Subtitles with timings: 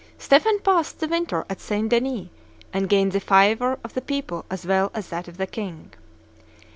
[0.17, 1.87] Stephen passed the winter at St.
[1.89, 2.29] Denis,
[2.73, 5.91] and gained the favor of the people as well as that of the king.